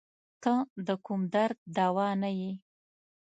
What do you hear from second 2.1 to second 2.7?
نه یی